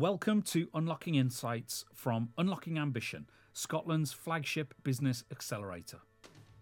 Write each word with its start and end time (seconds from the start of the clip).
Welcome 0.00 0.40
to 0.44 0.66
Unlocking 0.72 1.16
Insights 1.16 1.84
from 1.92 2.30
Unlocking 2.38 2.78
Ambition, 2.78 3.26
Scotland's 3.52 4.14
flagship 4.14 4.72
business 4.82 5.24
accelerator. 5.30 5.98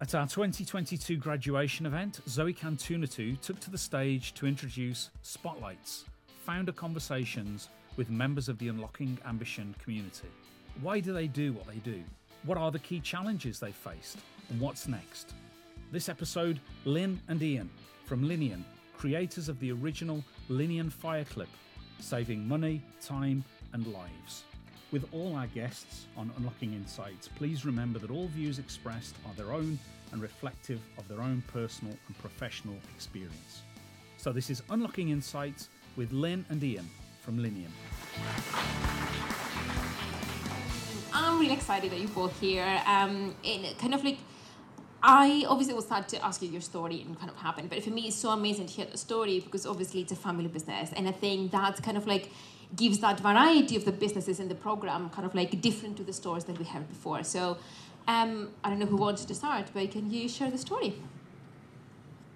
At 0.00 0.16
our 0.16 0.26
2022 0.26 1.16
graduation 1.18 1.86
event, 1.86 2.18
Zoe 2.28 2.52
Cantunatu 2.52 3.40
took 3.40 3.60
to 3.60 3.70
the 3.70 3.78
stage 3.78 4.34
to 4.34 4.48
introduce 4.48 5.10
Spotlights, 5.22 6.06
founder 6.44 6.72
conversations 6.72 7.68
with 7.96 8.10
members 8.10 8.48
of 8.48 8.58
the 8.58 8.66
Unlocking 8.66 9.16
Ambition 9.24 9.72
community. 9.80 10.26
Why 10.80 10.98
do 10.98 11.12
they 11.12 11.28
do 11.28 11.52
what 11.52 11.68
they 11.68 11.78
do? 11.88 12.02
What 12.42 12.58
are 12.58 12.72
the 12.72 12.80
key 12.80 12.98
challenges 12.98 13.60
they 13.60 13.70
faced? 13.70 14.18
And 14.50 14.60
what's 14.60 14.88
next? 14.88 15.34
This 15.92 16.08
episode, 16.08 16.58
Lynn 16.84 17.20
and 17.28 17.40
Ian 17.40 17.70
from 18.04 18.24
Linian, 18.24 18.64
creators 18.96 19.48
of 19.48 19.60
the 19.60 19.70
original 19.70 20.24
Linian 20.50 20.90
fire 20.90 21.24
clip, 21.24 21.48
saving 21.98 22.46
money, 22.46 22.82
time, 23.00 23.44
and 23.72 23.86
lives. 23.86 24.44
With 24.90 25.06
all 25.12 25.36
our 25.36 25.46
guests 25.48 26.06
on 26.16 26.30
Unlocking 26.38 26.72
Insights, 26.72 27.28
please 27.28 27.66
remember 27.66 27.98
that 27.98 28.10
all 28.10 28.28
views 28.28 28.58
expressed 28.58 29.14
are 29.26 29.34
their 29.34 29.52
own 29.52 29.78
and 30.12 30.22
reflective 30.22 30.80
of 30.96 31.06
their 31.08 31.20
own 31.20 31.42
personal 31.52 31.94
and 32.06 32.18
professional 32.18 32.76
experience. 32.94 33.62
So, 34.16 34.32
this 34.32 34.48
is 34.48 34.62
Unlocking 34.70 35.10
Insights 35.10 35.68
with 35.96 36.10
Lynn 36.12 36.44
and 36.48 36.62
Ian 36.62 36.88
from 37.20 37.38
Linian. 37.38 37.70
I'm 41.12 41.38
really 41.38 41.52
excited 41.52 41.90
that 41.90 42.00
you're 42.00 42.08
both 42.08 42.40
here. 42.40 42.80
Um, 42.86 43.34
and 43.44 43.78
kind 43.78 43.94
of 43.94 44.02
like, 44.04 44.18
I 45.02 45.44
obviously 45.48 45.74
will 45.74 45.82
start 45.82 46.08
to 46.08 46.24
ask 46.24 46.42
you 46.42 46.48
your 46.48 46.60
story 46.60 47.02
and 47.02 47.16
kind 47.18 47.30
of 47.30 47.36
happen, 47.36 47.68
but 47.68 47.82
for 47.84 47.90
me, 47.90 48.08
it's 48.08 48.16
so 48.16 48.30
amazing 48.30 48.66
to 48.66 48.72
hear 48.72 48.86
the 48.86 48.98
story 48.98 49.38
because 49.38 49.64
obviously 49.64 50.00
it's 50.00 50.12
a 50.12 50.16
family 50.16 50.48
business, 50.48 50.92
and 50.96 51.08
I 51.08 51.12
think 51.12 51.52
that 51.52 51.82
kind 51.82 51.96
of 51.96 52.06
like 52.06 52.30
gives 52.74 52.98
that 52.98 53.20
variety 53.20 53.76
of 53.76 53.84
the 53.84 53.92
businesses 53.92 54.40
in 54.40 54.48
the 54.48 54.54
program 54.54 55.08
kind 55.10 55.24
of 55.24 55.34
like 55.34 55.60
different 55.60 55.96
to 55.98 56.02
the 56.02 56.12
stores 56.12 56.44
that 56.44 56.58
we 56.58 56.64
had 56.64 56.88
before. 56.88 57.22
So, 57.22 57.58
um, 58.06 58.50
I 58.64 58.70
don't 58.70 58.78
know 58.78 58.86
who 58.86 58.96
wants 58.96 59.24
to 59.24 59.34
start, 59.34 59.70
but 59.72 59.90
can 59.90 60.10
you 60.10 60.28
share 60.28 60.50
the 60.50 60.58
story? 60.58 60.94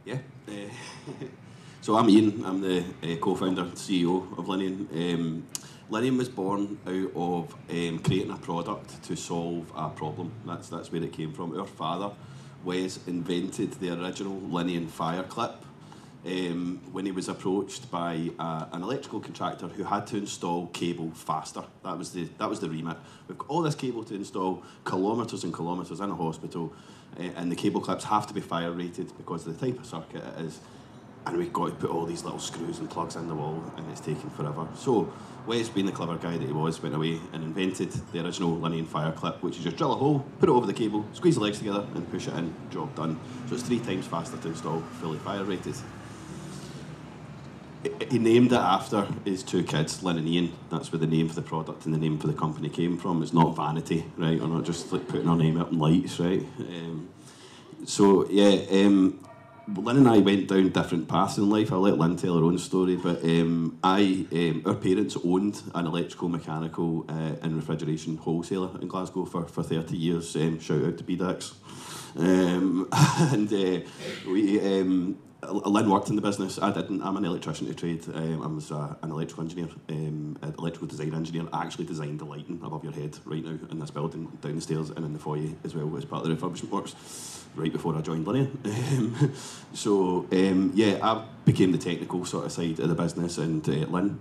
Yeah. 0.04 0.18
Uh, 0.48 0.52
so 1.80 1.96
I'm 1.96 2.08
Ian. 2.08 2.44
I'm 2.44 2.60
the 2.60 2.84
uh, 3.02 3.16
co-founder, 3.16 3.62
and 3.62 3.72
CEO 3.72 4.38
of 4.38 4.46
Linian. 4.46 4.86
Um, 4.92 5.46
Linian 5.90 6.16
was 6.16 6.28
born 6.28 6.78
out 6.86 7.10
of 7.14 7.54
um, 7.70 7.98
creating 7.98 8.30
a 8.30 8.36
product 8.36 9.02
to 9.02 9.16
solve 9.16 9.70
a 9.76 9.90
problem. 9.90 10.32
That's 10.46 10.68
that's 10.68 10.92
where 10.92 11.02
it 11.02 11.12
came 11.12 11.32
from. 11.32 11.58
Our 11.58 11.66
father, 11.66 12.12
Wes, 12.64 12.98
invented 13.06 13.72
the 13.74 13.90
original 13.90 14.40
Linian 14.40 14.88
fire 14.88 15.22
clip. 15.22 15.54
Um, 16.24 16.80
when 16.92 17.04
he 17.04 17.10
was 17.10 17.28
approached 17.28 17.90
by 17.90 18.30
uh, 18.38 18.66
an 18.70 18.84
electrical 18.84 19.18
contractor 19.18 19.66
who 19.66 19.82
had 19.82 20.06
to 20.06 20.18
install 20.18 20.68
cable 20.68 21.10
faster. 21.10 21.64
That 21.82 21.98
was 21.98 22.12
the 22.12 22.28
that 22.38 22.48
was 22.48 22.60
the 22.60 22.68
remit. 22.68 22.96
We've 23.26 23.36
got 23.36 23.48
all 23.48 23.60
this 23.60 23.74
cable 23.74 24.04
to 24.04 24.14
install, 24.14 24.62
kilometres 24.86 25.42
and 25.42 25.52
kilometres 25.52 25.98
in 25.98 26.10
a 26.10 26.14
hospital, 26.14 26.72
uh, 27.18 27.22
and 27.34 27.50
the 27.50 27.56
cable 27.56 27.80
clips 27.80 28.04
have 28.04 28.28
to 28.28 28.34
be 28.34 28.40
fire 28.40 28.70
rated 28.70 29.16
because 29.16 29.48
of 29.48 29.58
the 29.58 29.66
type 29.66 29.80
of 29.80 29.86
circuit 29.86 30.22
it 30.22 30.44
is. 30.44 30.60
And 31.26 31.38
we've 31.38 31.52
got 31.52 31.66
to 31.66 31.74
put 31.74 31.90
all 31.90 32.06
these 32.06 32.22
little 32.22 32.38
screws 32.38 32.78
and 32.78 32.88
plugs 32.88 33.16
in 33.16 33.26
the 33.26 33.34
wall, 33.34 33.60
and 33.76 33.90
it's 33.90 34.00
taking 34.00 34.30
forever. 34.30 34.68
So 34.76 35.12
Wes, 35.46 35.68
being 35.68 35.86
the 35.86 35.92
clever 35.92 36.16
guy 36.16 36.36
that 36.36 36.46
he 36.46 36.52
was, 36.52 36.82
went 36.82 36.94
away 36.94 37.20
and 37.32 37.42
invented 37.42 37.90
the 38.12 38.24
original 38.24 38.56
Linian 38.56 38.86
fire 38.86 39.12
clip, 39.12 39.42
which 39.42 39.56
is 39.56 39.64
just 39.64 39.76
drill 39.76 39.92
a 39.92 39.96
hole, 39.96 40.24
put 40.38 40.48
it 40.48 40.52
over 40.52 40.66
the 40.66 40.72
cable, 40.72 41.04
squeeze 41.12 41.34
the 41.34 41.40
legs 41.40 41.58
together, 41.58 41.86
and 41.94 42.10
push 42.10 42.28
it 42.28 42.34
in. 42.34 42.54
Job 42.70 42.94
done. 42.94 43.18
So 43.48 43.54
it's 43.54 43.64
three 43.64 43.80
times 43.80 44.06
faster 44.06 44.36
to 44.36 44.48
install, 44.48 44.80
fully 45.00 45.18
fire 45.18 45.44
rated 45.44 45.74
he 48.10 48.18
named 48.18 48.52
it 48.52 48.58
after 48.58 49.06
his 49.24 49.42
two 49.42 49.64
kids, 49.64 50.02
Lynn 50.02 50.18
and 50.18 50.28
Ian. 50.28 50.52
That's 50.70 50.92
where 50.92 50.98
the 50.98 51.06
name 51.06 51.28
for 51.28 51.34
the 51.34 51.42
product 51.42 51.84
and 51.84 51.94
the 51.94 51.98
name 51.98 52.18
for 52.18 52.26
the 52.26 52.32
company 52.32 52.68
came 52.68 52.96
from. 52.96 53.22
It's 53.22 53.32
not 53.32 53.56
vanity, 53.56 54.04
right? 54.16 54.40
We're 54.40 54.46
not 54.46 54.64
just 54.64 54.92
like 54.92 55.08
putting 55.08 55.28
our 55.28 55.36
name 55.36 55.60
up 55.60 55.72
in 55.72 55.78
lights, 55.78 56.20
right? 56.20 56.46
Um, 56.58 57.08
so 57.84 58.28
yeah, 58.28 58.84
um, 58.84 59.18
Lynn 59.68 59.96
and 59.96 60.08
I 60.08 60.18
went 60.18 60.48
down 60.48 60.70
different 60.70 61.08
paths 61.08 61.38
in 61.38 61.48
life. 61.48 61.72
I'll 61.72 61.80
let 61.80 61.98
Lynn 61.98 62.16
tell 62.16 62.36
her 62.36 62.44
own 62.44 62.58
story, 62.58 62.96
but 62.96 63.22
um, 63.24 63.78
I, 63.82 64.26
um, 64.32 64.62
our 64.66 64.74
parents 64.74 65.16
owned 65.24 65.62
an 65.74 65.86
electrical, 65.86 66.28
mechanical, 66.28 67.04
uh, 67.08 67.36
and 67.42 67.54
refrigeration 67.56 68.16
wholesaler 68.16 68.70
in 68.80 68.88
Glasgow 68.88 69.24
for, 69.24 69.46
for 69.46 69.62
30 69.62 69.96
years. 69.96 70.34
Um, 70.36 70.58
shout 70.58 70.84
out 70.84 70.98
to 70.98 71.04
BDAX. 71.04 71.54
Um, 72.16 72.88
and 73.32 73.52
uh, 73.52 73.88
we 74.26 74.60
um, 74.60 75.18
Lynn 75.50 75.90
worked 75.90 76.08
in 76.08 76.14
the 76.14 76.22
business. 76.22 76.60
I 76.60 76.70
didn't. 76.70 77.02
I'm 77.02 77.16
an 77.16 77.24
electrician 77.24 77.66
to 77.66 77.74
trade. 77.74 78.04
Um, 78.14 78.42
I 78.42 78.46
was 78.46 78.70
uh, 78.70 78.94
an 79.02 79.10
electrical 79.10 79.42
engineer, 79.42 79.68
um, 79.88 80.38
an 80.40 80.54
electrical 80.56 80.86
design 80.86 81.14
engineer. 81.14 81.48
I 81.52 81.64
actually 81.64 81.84
designed 81.84 82.20
the 82.20 82.24
lighting 82.24 82.60
above 82.64 82.84
your 82.84 82.92
head 82.92 83.18
right 83.24 83.44
now 83.44 83.58
in 83.70 83.80
this 83.80 83.90
building, 83.90 84.26
down 84.40 84.54
the 84.54 84.60
stairs 84.60 84.90
and 84.90 85.04
in 85.04 85.12
the 85.12 85.18
foyer 85.18 85.50
as 85.64 85.74
well 85.74 85.96
as 85.96 86.04
part 86.04 86.24
of 86.24 86.28
the 86.28 86.36
refurbishment 86.36 86.70
works. 86.70 86.94
Right 87.56 87.72
before 87.72 87.96
I 87.96 88.00
joined 88.02 88.26
Linian. 88.26 88.56
Um, 88.92 89.34
so 89.74 90.26
um, 90.32 90.72
yeah, 90.74 90.98
I 91.02 91.24
became 91.44 91.72
the 91.72 91.78
technical 91.78 92.24
sort 92.24 92.46
of 92.46 92.52
side 92.52 92.78
of 92.78 92.88
the 92.88 92.94
business, 92.94 93.38
and 93.38 93.66
uh, 93.68 93.72
Lynn. 93.88 94.20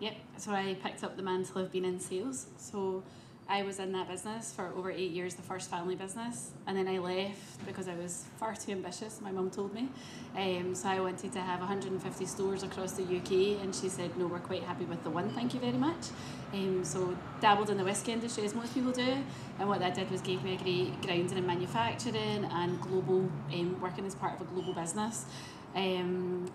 Yep. 0.00 0.14
So 0.38 0.50
I 0.52 0.74
picked 0.82 1.04
up 1.04 1.16
the 1.16 1.22
mantle 1.22 1.62
of 1.62 1.70
being 1.70 1.84
in 1.84 2.00
sales. 2.00 2.46
So 2.58 3.04
I 3.48 3.62
was 3.64 3.78
in 3.78 3.92
that 3.92 4.08
business 4.08 4.52
for 4.52 4.72
over 4.76 4.90
eight 4.90 5.10
years, 5.10 5.34
the 5.34 5.42
first 5.42 5.70
family 5.70 5.94
business, 5.94 6.52
and 6.66 6.76
then 6.76 6.88
I 6.88 6.98
left 6.98 7.66
because 7.66 7.88
I 7.88 7.94
was 7.94 8.24
far 8.38 8.54
too 8.54 8.72
ambitious. 8.72 9.20
My 9.20 9.30
mum 9.30 9.50
told 9.50 9.74
me, 9.74 9.88
um, 10.36 10.74
so 10.74 10.88
I 10.88 11.00
wanted 11.00 11.32
to 11.32 11.40
have 11.40 11.60
150 11.60 12.24
stores 12.26 12.62
across 12.62 12.92
the 12.92 13.02
UK, 13.02 13.60
and 13.62 13.74
she 13.74 13.88
said, 13.88 14.16
"No, 14.16 14.26
we're 14.26 14.38
quite 14.38 14.62
happy 14.62 14.84
with 14.84 15.02
the 15.02 15.10
one. 15.10 15.28
Thank 15.30 15.54
you 15.54 15.60
very 15.60 15.72
much." 15.72 16.06
Um, 16.54 16.84
so 16.84 17.16
dabbled 17.40 17.70
in 17.70 17.76
the 17.76 17.84
whisky 17.84 18.12
industry 18.12 18.44
as 18.44 18.54
most 18.54 18.74
people 18.74 18.92
do, 18.92 19.16
and 19.58 19.68
what 19.68 19.80
that 19.80 19.94
did 19.94 20.10
was 20.10 20.20
gave 20.20 20.42
me 20.44 20.54
a 20.54 20.58
great 20.58 21.02
grounding 21.02 21.36
in 21.38 21.46
manufacturing 21.46 22.44
and 22.44 22.80
global 22.80 23.28
um, 23.52 23.80
working 23.80 24.06
as 24.06 24.14
part 24.14 24.34
of 24.34 24.40
a 24.42 24.44
global 24.52 24.72
business. 24.72 25.26
Um, 25.74 26.50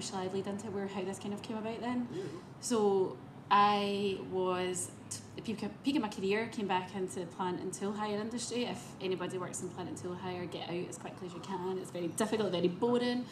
shall 0.00 0.18
I 0.18 0.28
lead 0.28 0.46
into 0.46 0.70
where 0.70 0.86
how 0.86 1.02
this 1.02 1.18
kind 1.18 1.34
of 1.34 1.42
came 1.42 1.58
about 1.58 1.80
then? 1.80 2.08
Yeah. 2.12 2.22
So 2.60 3.16
I 3.50 4.18
was 4.30 4.90
peak, 5.42 5.64
peak 5.82 5.96
of 5.96 6.02
my 6.02 6.08
career, 6.08 6.48
came 6.52 6.68
back 6.68 6.94
into 6.94 7.20
the 7.20 7.26
plant 7.26 7.60
and 7.60 7.72
tool 7.72 7.92
hire 7.92 8.18
industry. 8.18 8.64
If 8.64 8.80
anybody 9.00 9.38
works 9.38 9.62
in 9.62 9.68
plant 9.70 9.88
and 9.88 9.98
tool 9.98 10.14
hire, 10.14 10.46
get 10.46 10.68
out 10.68 10.88
as 10.88 10.98
quickly 10.98 11.26
as 11.26 11.34
you 11.34 11.40
can. 11.40 11.78
It's 11.78 11.90
very 11.90 12.08
difficult, 12.08 12.52
very 12.52 12.68
boring. 12.68 13.24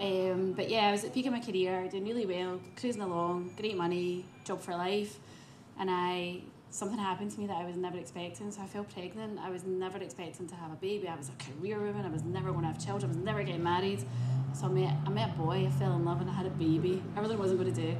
Um, 0.00 0.52
but 0.52 0.70
yeah, 0.70 0.88
I 0.88 0.92
was 0.92 1.04
at 1.04 1.12
peak 1.12 1.26
of 1.26 1.32
my 1.32 1.40
career, 1.40 1.88
doing 1.90 2.04
really 2.04 2.26
well, 2.26 2.60
cruising 2.78 3.02
along, 3.02 3.54
great 3.58 3.76
money, 3.76 4.24
job 4.44 4.60
for 4.60 4.72
life, 4.72 5.18
and 5.78 5.90
I 5.90 6.42
something 6.70 6.98
happened 6.98 7.30
to 7.30 7.40
me 7.40 7.46
that 7.46 7.56
I 7.56 7.64
was 7.64 7.76
never 7.76 7.96
expecting. 7.96 8.50
So 8.50 8.60
I 8.60 8.66
fell 8.66 8.84
pregnant. 8.84 9.38
I 9.38 9.50
was 9.50 9.64
never 9.64 9.98
expecting 9.98 10.46
to 10.48 10.54
have 10.56 10.72
a 10.72 10.76
baby. 10.76 11.08
I 11.08 11.16
was 11.16 11.30
a 11.30 11.44
career 11.44 11.78
woman. 11.78 12.04
I 12.04 12.10
was 12.10 12.22
never 12.22 12.50
going 12.50 12.62
to 12.62 12.68
have 12.68 12.84
children. 12.84 13.10
I 13.10 13.14
was 13.14 13.24
never 13.24 13.42
getting 13.42 13.62
married. 13.62 14.04
So 14.52 14.66
I 14.66 14.68
met 14.68 14.94
I 15.06 15.10
met 15.10 15.30
a 15.30 15.32
boy. 15.32 15.66
I 15.66 15.70
fell 15.70 15.94
in 15.94 16.04
love 16.04 16.20
and 16.20 16.28
I 16.28 16.34
had 16.34 16.46
a 16.46 16.50
baby. 16.50 17.02
I 17.16 17.20
really 17.20 17.36
wasn't 17.36 17.60
going 17.60 17.72
to 17.72 17.80
do. 17.80 17.96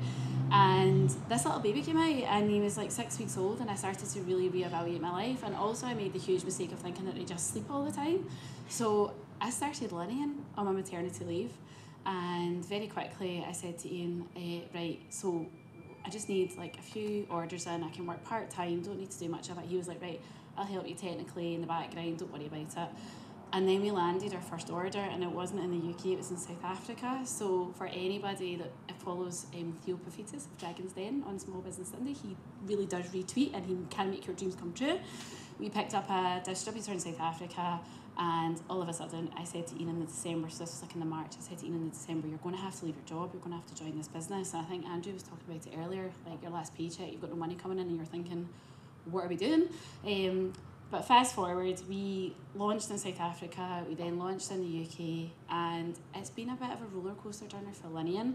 And 0.53 1.11
this 1.29 1.45
little 1.45 1.61
baby 1.61 1.83
came 1.83 1.97
out 1.97 2.07
and 2.07 2.51
he 2.51 2.61
was 2.61 2.77
like 2.77 2.91
six 2.91 3.19
weeks 3.19 3.37
old 3.37 3.61
and 3.61 3.71
I 3.71 3.75
started 3.75 4.09
to 4.09 4.21
really 4.21 4.49
reevaluate 4.49 5.01
my 5.01 5.11
life 5.11 5.43
and 5.45 5.55
also 5.55 5.87
I 5.87 5.95
made 5.95 6.13
the 6.13 6.19
huge 6.19 6.45
mistake 6.45 6.73
of 6.73 6.79
thinking 6.79 7.05
that 7.07 7.17
I 7.17 7.25
just 7.25 7.53
sleep 7.53 7.67
all 7.71 7.85
the 7.85 7.93
time. 7.93 8.29
So 8.69 9.13
I 9.41 9.51
started 9.51 9.93
learning 9.93 10.45
on 10.57 10.67
my 10.67 10.73
maternity 10.73 11.25
leave 11.25 11.53
and 12.05 12.65
very 12.65 12.87
quickly 12.87 13.45
I 13.47 13.53
said 13.53 13.79
to 13.81 13.93
Ian, 13.93 14.29
eh, 14.37 14.61
right, 14.73 15.01
so 15.11 15.47
I 16.05 16.11
just 16.11 16.29
need 16.29 16.57
like 16.57 16.79
a 16.79 16.83
few 16.83 17.27
orders 17.29 17.67
in, 17.67 17.83
I 17.83 17.91
can 17.91 18.07
work 18.07 18.23
part 18.25 18.49
time, 18.49 18.83
don't 18.83 18.99
need 18.99 19.11
to 19.11 19.19
do 19.19 19.29
much 19.29 19.51
of 19.51 19.59
it. 19.59 19.65
He 19.65 19.77
was 19.77 19.89
like, 19.89 20.01
right, 20.01 20.21
I'll 20.57 20.65
help 20.65 20.89
you 20.89 20.95
technically 20.95 21.55
in 21.55 21.61
the 21.61 21.67
background, 21.67 22.19
don't 22.19 22.33
worry 22.33 22.47
about 22.47 22.61
it. 22.61 22.89
And 23.57 23.67
then 23.67 23.81
we 23.81 23.91
landed 23.91 24.35
our 24.35 24.41
first 24.43 24.69
order, 24.69 24.99
and 24.99 25.23
it 25.23 25.31
wasn't 25.31 25.61
in 25.61 25.71
the 25.71 25.89
UK, 25.89 26.09
it 26.09 26.19
was 26.19 26.31
in 26.31 26.37
South 26.37 26.63
Africa. 26.63 27.23
So, 27.25 27.73
for 27.79 27.87
anybody 27.87 28.57
that 28.57 28.71
follows 28.99 29.47
um, 29.55 29.75
Theo 29.83 29.97
Paphitis 29.97 30.45
of 30.45 30.59
Dragon's 30.59 30.93
Den 30.93 31.25
on 31.27 31.39
Small 31.39 31.63
Business 31.63 31.89
Sunday, 31.89 32.13
he 32.13 32.37
really 32.67 32.85
does 32.85 33.07
retweet 33.07 33.55
and 33.55 33.65
he 33.65 33.79
can 33.89 34.11
make 34.11 34.27
your 34.27 34.37
dreams 34.37 34.57
come 34.57 34.75
true. 34.75 34.99
We 35.59 35.71
picked 35.71 35.95
up 35.95 36.11
a 36.11 36.43
distributor 36.45 36.93
in 36.93 37.01
South 37.01 37.19
Africa, 37.19 37.81
and 38.19 38.61
all 38.69 38.83
of 38.83 38.91
a 38.91 38.93
sudden, 38.93 39.31
I 39.35 39.45
said 39.45 39.67
to 39.69 39.81
Ian 39.81 39.89
in 39.89 40.01
the 40.01 40.07
December, 40.07 40.51
so 40.51 40.59
this 40.59 40.73
was 40.73 40.83
like 40.83 40.93
in 40.93 41.01
the 41.01 41.07
March, 41.07 41.33
I 41.39 41.41
said 41.41 41.57
to 41.61 41.65
Ian 41.65 41.77
in 41.77 41.85
the 41.87 41.95
December, 41.95 42.29
you're 42.29 42.37
going 42.37 42.55
to 42.55 42.61
have 42.61 42.79
to 42.81 42.85
leave 42.85 42.97
your 42.97 43.07
job, 43.07 43.31
you're 43.33 43.41
going 43.41 43.53
to 43.53 43.57
have 43.57 43.75
to 43.75 43.75
join 43.75 43.97
this 43.97 44.09
business. 44.09 44.53
And 44.53 44.61
I 44.61 44.67
think 44.67 44.85
Andrew 44.85 45.15
was 45.15 45.23
talking 45.23 45.45
about 45.49 45.67
it 45.67 45.73
earlier, 45.83 46.11
like 46.29 46.43
your 46.43 46.51
last 46.51 46.75
paycheck, 46.77 47.11
you've 47.11 47.23
got 47.23 47.31
no 47.31 47.37
money 47.37 47.55
coming 47.55 47.79
in, 47.79 47.87
and 47.87 47.97
you're 47.97 48.05
thinking, 48.05 48.51
what 49.07 49.25
are 49.25 49.29
we 49.29 49.37
doing? 49.37 49.71
Um, 50.05 50.53
but 50.91 51.03
fast 51.03 51.35
forward, 51.35 51.81
we 51.89 52.35
launched 52.55 52.91
in 52.91 52.99
South 52.99 53.21
Africa, 53.21 53.85
we 53.89 53.95
then 53.95 54.19
launched 54.19 54.51
in 54.51 54.61
the 54.61 54.85
UK, 54.85 55.31
and 55.51 55.99
it's 56.15 56.31
been 56.31 56.51
a 56.51 56.55
bit 56.55 56.71
of 56.71 56.81
a 56.81 56.87
roller 56.95 57.15
coaster 57.15 57.47
journey 57.47 57.73
for 57.73 57.89
Linian. 57.89 58.35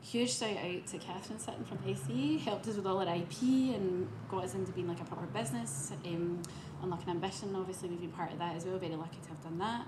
Huge 0.00 0.32
shout 0.32 0.56
out 0.56 0.86
to 0.86 0.98
Catherine 0.98 1.40
Sutton 1.40 1.64
from 1.64 1.78
SE, 1.86 2.38
helped 2.38 2.68
us 2.68 2.76
with 2.76 2.86
all 2.86 2.98
our 2.98 3.14
IP 3.16 3.42
and 3.74 4.08
got 4.30 4.44
us 4.44 4.54
into 4.54 4.70
being 4.72 4.86
like 4.86 5.00
a 5.00 5.04
proper 5.04 5.26
business. 5.26 5.92
Um, 6.06 6.40
Unlocking 6.82 7.10
Ambition, 7.10 7.56
obviously, 7.56 7.88
we've 7.88 8.00
been 8.00 8.10
part 8.10 8.32
of 8.32 8.38
that 8.38 8.54
as 8.54 8.64
well, 8.64 8.78
very 8.78 8.94
lucky 8.94 9.18
to 9.22 9.28
have 9.30 9.42
done 9.42 9.58
that. 9.58 9.86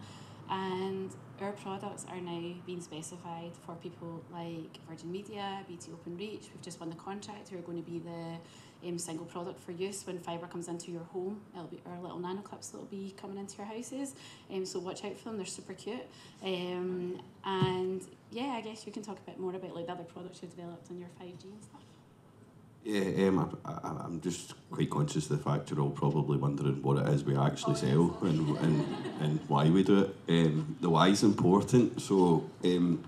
And 0.51 1.11
our 1.43 1.53
products 1.53 2.05
are 2.09 2.21
now 2.21 2.55
being 2.67 2.81
specified 2.81 3.53
for 3.65 3.75
people 3.77 4.23
like 4.33 4.79
Virgin 4.89 5.11
Media, 5.11 5.65
BT 5.69 5.91
Openreach. 5.91 6.51
We've 6.53 6.63
just 6.63 6.81
won 6.81 6.91
the 6.91 6.97
contract. 6.97 7.49
Who 7.49 7.59
are 7.59 7.63
going 7.63 7.83
to 7.83 7.91
be 7.91 7.99
the 7.99 8.89
um, 8.89 8.99
single 8.99 9.27
product 9.27 9.61
for 9.61 9.73
use 9.73 10.07
when 10.07 10.19
fibre 10.19 10.47
comes 10.47 10.69
into 10.69 10.91
your 10.91 11.05
home. 11.05 11.41
It'll 11.55 11.67
be 11.67 11.81
our 11.87 12.01
little 12.01 12.19
nano 12.19 12.41
clips 12.41 12.69
that'll 12.69 12.87
be 12.87 13.15
coming 13.21 13.39
into 13.39 13.57
your 13.59 13.67
houses. 13.67 14.15
Um, 14.53 14.65
so 14.65 14.79
watch 14.79 15.05
out 15.05 15.19
for 15.19 15.25
them. 15.25 15.37
They're 15.37 15.47
super 15.47 15.75
cute. 15.75 16.07
Um, 16.43 17.21
and 17.45 18.03
yeah, 18.31 18.55
I 18.57 18.61
guess 18.61 18.87
you 18.87 18.93
can 18.93 19.03
talk 19.03 19.19
a 19.19 19.31
bit 19.31 19.39
more 19.39 19.55
about 19.55 19.75
like 19.75 19.87
the 19.87 19.93
other 19.93 20.05
products 20.05 20.41
you've 20.43 20.55
developed 20.55 20.91
on 20.91 20.99
your 20.99 21.09
5G 21.21 21.45
and 21.45 21.63
stuff. 21.63 21.83
Yeah, 22.83 23.29
um, 23.29 23.59
I, 23.65 23.71
I, 23.73 24.05
I'm 24.05 24.21
just 24.23 24.55
quite 24.71 24.89
conscious 24.89 25.29
of 25.31 25.37
the 25.37 25.45
fact 25.45 25.71
you're 25.71 25.81
all 25.81 25.91
probably 25.91 26.39
wondering 26.39 26.83
what 26.83 26.97
it 26.99 27.09
is 27.13 27.25
we 27.25 27.37
actually 27.37 27.75
Oh, 27.75 27.77
sell 27.77 28.19
and, 28.23 28.57
and, 28.59 28.97
and 29.21 29.41
why 29.49 29.69
we 29.69 29.83
do 29.83 30.01
it. 30.01 30.17
Um, 30.29 30.77
the 30.81 30.89
why 30.89 31.09
is 31.09 31.23
important. 31.23 32.01
So 32.01 32.49
um, 32.65 33.05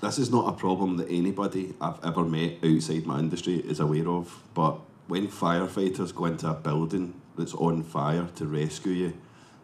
this 0.00 0.18
is 0.18 0.30
not 0.30 0.48
a 0.48 0.56
problem 0.56 0.96
that 0.96 1.08
anybody 1.10 1.74
I've 1.80 2.02
ever 2.02 2.24
met 2.24 2.64
outside 2.64 3.04
my 3.04 3.18
industry 3.18 3.56
is 3.56 3.78
aware 3.78 4.08
of. 4.08 4.42
But 4.54 4.80
when 5.06 5.28
firefighters 5.28 6.14
go 6.14 6.24
into 6.24 6.48
a 6.48 6.54
building 6.54 7.20
that's 7.36 7.54
on 7.54 7.82
fire 7.82 8.26
to 8.36 8.46
rescue 8.46 8.92
you, 8.92 9.12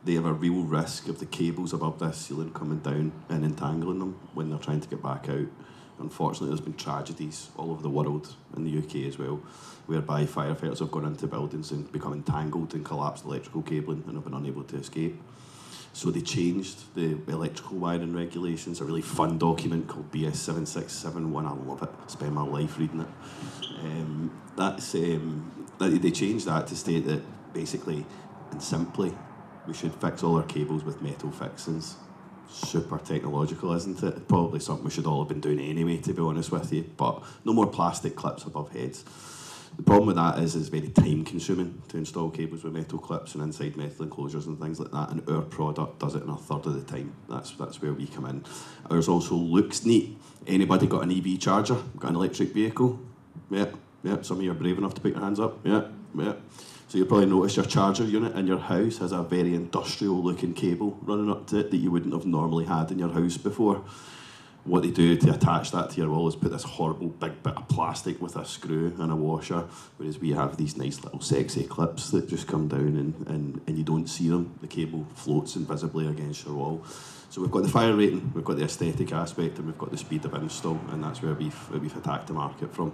they 0.05 0.14
have 0.14 0.26
a 0.26 0.32
real 0.32 0.62
risk 0.64 1.09
of 1.09 1.19
the 1.19 1.26
cables 1.26 1.73
above 1.73 1.99
this 1.99 2.19
ceiling 2.19 2.52
coming 2.52 2.79
down 2.81 3.12
and 3.31 3.44
entangling 3.44 4.00
them 4.00 4.20
when 4.35 4.50
they're 4.50 4.59
trying 4.59 4.82
to 4.82 4.88
get 4.88 5.02
back 5.02 5.29
out. 5.31 5.47
Unfortunately, 5.99 6.49
there's 6.49 6.61
been 6.61 6.75
tragedies 6.75 7.49
all 7.57 7.71
over 7.71 7.83
the 7.83 7.91
world, 7.91 8.35
in 8.57 8.65
the 8.65 8.79
UK 8.79 9.07
as 9.07 9.19
well, 9.19 9.41
whereby 9.87 10.25
firefighters 10.25 10.81
have 10.81 10.91
gone 10.91 11.05
into 11.05 11.27
buildings 11.27 11.71
and 11.71 11.91
become 11.91 12.13
entangled 12.13 12.75
in 12.75 12.85
collapsed 12.85 13.25
electrical 13.25 13.63
cabling 13.63 14.05
and 14.07 14.15
have 14.15 14.25
been 14.25 14.35
unable 14.35 14.63
to 14.65 14.77
escape. 14.77 15.21
So 15.93 16.11
they 16.11 16.21
changed 16.21 16.95
the 16.95 17.19
electrical 17.33 17.79
wiring 17.79 18.15
regulations, 18.15 18.83
a 18.83 18.85
really 18.85 19.01
fun 19.01 19.39
document 19.39 19.89
called 19.89 20.13
BS 20.13 20.37
7671. 20.37 21.47
I 21.47 21.53
love 21.53 21.83
it, 21.83 22.11
spend 22.11 22.35
my 22.35 22.43
life 22.43 22.79
reading 22.79 23.01
it. 23.01 23.09
Um, 23.81 24.31
that's, 24.57 24.95
um, 24.95 25.67
they 25.79 26.11
changed 26.11 26.47
that 26.47 26.67
to 26.67 26.77
state 26.77 27.07
that 27.07 27.23
basically 27.55 28.05
and 28.51 28.63
simply 28.63 29.13
we 29.67 29.75
should 29.75 29.95
fix 29.95 30.23
all 30.23 30.37
our 30.37 30.43
cables 30.45 30.85
with 30.85 31.01
metal 31.03 31.31
fixings 31.31 31.97
super 32.51 32.99
technological, 32.99 33.73
isn't 33.73 34.03
it? 34.03 34.29
Probably 34.29 34.61
something 34.61 34.85
we 34.85 34.91
should 34.91 35.07
all 35.07 35.21
have 35.21 35.29
been 35.29 35.41
doing 35.41 35.61
anyway, 35.61 35.99
to 35.99 36.13
be 36.13 36.23
honest 36.23 36.51
with 36.51 36.73
you. 36.73 36.85
But 36.97 37.23
no 37.45 37.53
more 37.53 37.67
plastic 37.67 38.17
clips 38.17 38.45
above 38.45 38.73
heads. 38.73 39.05
The 39.77 39.83
problem 39.83 40.07
with 40.07 40.17
that 40.17 40.39
is 40.39 40.57
it's 40.57 40.69
very 40.69 40.89
time 40.89 41.25
consuming 41.25 41.83
to 41.89 41.99
install 41.99 42.31
cables 42.31 42.65
with 42.65 42.73
metal 42.73 42.99
clips 42.99 43.35
and 43.35 43.43
inside 43.43 43.77
metal 43.77 44.05
enclosures 44.05 44.47
and 44.47 44.59
things 44.59 44.81
like 44.81 44.91
that. 44.93 45.11
And 45.11 45.29
our 45.29 45.43
product 45.43 45.99
does 45.99 46.15
it 46.15 46.23
in 46.23 46.31
a 46.31 46.37
third 46.37 46.67
of 46.67 46.75
the 46.75 46.83
time. 46.91 47.15
That's 47.29 47.51
that's 47.53 47.83
where 47.83 47.93
we 47.93 48.07
come 48.07 48.25
in. 48.25 48.45
Ours 48.91 49.09
also 49.09 49.35
looks 49.35 49.85
neat. 49.85 50.17
Anybody 50.47 50.87
got 50.87 51.03
an 51.03 51.13
EV 51.13 51.39
charger? 51.39 51.77
Got 51.99 52.11
an 52.11 52.17
electric 52.17 52.55
vehicle? 52.55 52.99
Yeah, 53.51 53.67
yeah. 54.03 54.23
Some 54.23 54.39
of 54.39 54.45
you 54.45 54.53
are 54.53 54.55
brave 54.55 54.79
enough 54.79 54.95
to 54.95 55.01
put 55.01 55.13
your 55.13 55.21
hands 55.21 55.41
up. 55.41 55.59
Yeah, 55.65 55.89
yeah. 56.15 56.35
So 56.88 56.99
you'll 56.99 57.09
probably 57.09 57.27
notice 57.27 57.56
your 57.56 57.65
charger 57.65 58.05
unit 58.05 58.37
in 58.37 58.47
your 58.47 58.59
house 58.61 58.99
has 58.99 59.11
a 59.12 59.23
very 59.23 59.55
industrial 59.55 60.23
looking 60.23 60.55
cable 60.55 60.99
running 61.03 61.31
up 61.31 61.47
to 61.49 61.59
it 61.59 61.71
that 61.73 61.79
you 61.79 61.91
wouldn't 61.91 62.15
have 62.15 62.27
normally 62.27 62.65
had 62.65 62.93
in 62.93 62.99
your 62.99 63.11
house 63.11 63.37
before. 63.37 63.85
What 64.62 64.83
they 64.83 64.91
do 64.91 65.17
to 65.17 65.33
attach 65.33 65.71
that 65.71 65.91
to 65.91 65.97
your 66.00 66.11
wall 66.11 66.27
is 66.27 66.35
put 66.35 66.50
this 66.50 66.65
horrible 66.65 67.09
big 67.09 67.41
bit 67.43 67.56
of 67.56 67.69
plastic 67.69 68.21
with 68.21 68.35
a 68.35 68.44
screw 68.44 68.94
and 68.99 69.12
a 69.12 69.17
washer, 69.17 69.65
whereas 69.97 70.19
we 70.19 70.33
have 70.33 70.56
these 70.56 70.77
nice 70.77 71.03
little 71.05 71.21
sexy 71.21 71.62
clips 71.65 72.11
that 72.11 72.29
just 72.29 72.49
come 72.49 72.67
down 72.67 72.81
and, 72.81 73.27
and, 73.29 73.61
and 73.67 73.79
you 73.79 73.85
don't 73.85 74.09
see 74.09 74.29
them. 74.29 74.59
The 74.61 74.67
cable 74.67 75.06
floats 75.15 75.55
invisibly 75.55 76.09
against 76.09 76.44
your 76.47 76.55
wall. 76.55 76.85
So 77.31 77.41
we've 77.41 77.50
got 77.50 77.62
the 77.62 77.69
fire 77.69 77.94
rating, 77.94 78.33
we've 78.35 78.44
got 78.44 78.56
the 78.56 78.65
aesthetic 78.65 79.12
aspect, 79.12 79.59
and 79.59 79.67
we've 79.67 79.79
got 79.79 79.91
the 79.91 79.99
speed 79.99 80.25
of 80.25 80.35
install, 80.35 80.81
and 80.91 81.03
that's 81.03 81.23
where 81.23 81.35
we've, 81.35 81.55
where 81.71 81.79
we've 81.81 81.97
attacked 81.97 82.29
the 82.29 82.33
market 82.33 82.75
from. 82.75 82.93